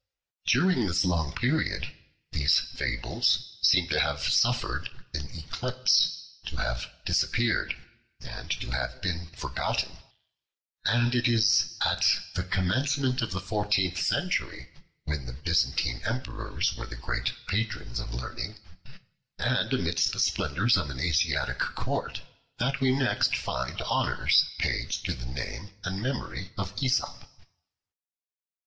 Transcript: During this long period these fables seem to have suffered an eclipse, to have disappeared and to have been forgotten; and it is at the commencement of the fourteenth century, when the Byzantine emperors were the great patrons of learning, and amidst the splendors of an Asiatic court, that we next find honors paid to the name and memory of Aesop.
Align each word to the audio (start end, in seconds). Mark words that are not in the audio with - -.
During 0.47 0.87
this 0.87 1.05
long 1.05 1.31
period 1.33 1.93
these 2.31 2.57
fables 2.59 3.59
seem 3.61 3.87
to 3.89 3.99
have 3.99 4.19
suffered 4.21 4.89
an 5.13 5.29
eclipse, 5.37 6.23
to 6.45 6.55
have 6.57 6.89
disappeared 7.05 7.77
and 8.19 8.49
to 8.49 8.71
have 8.71 8.99
been 9.03 9.27
forgotten; 9.27 9.95
and 10.85 11.13
it 11.13 11.27
is 11.27 11.77
at 11.85 12.09
the 12.33 12.41
commencement 12.43 13.21
of 13.21 13.29
the 13.29 13.39
fourteenth 13.39 14.01
century, 14.01 14.71
when 15.03 15.27
the 15.27 15.33
Byzantine 15.33 16.01
emperors 16.03 16.75
were 16.75 16.87
the 16.87 16.95
great 16.95 17.33
patrons 17.45 17.99
of 17.99 18.11
learning, 18.11 18.55
and 19.37 19.71
amidst 19.71 20.13
the 20.13 20.19
splendors 20.19 20.77
of 20.77 20.89
an 20.89 20.99
Asiatic 20.99 21.59
court, 21.59 22.23
that 22.57 22.81
we 22.81 22.89
next 22.91 23.35
find 23.37 23.79
honors 23.83 24.45
paid 24.57 24.89
to 24.89 25.13
the 25.13 25.27
name 25.27 25.69
and 25.83 26.01
memory 26.01 26.49
of 26.57 26.73
Aesop. 26.81 27.29